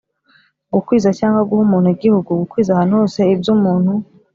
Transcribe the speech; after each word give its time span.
gukwiza 0.73 1.09
cyangwa 1.19 1.41
guha 1.47 1.61
umuntu 1.67 1.87
igihugu: 1.95 2.29
gukwiza 2.41 2.69
ahantu 2.71 2.93
hose 3.01 3.19
ibyo 3.33 3.49
umuntu 3.57 3.91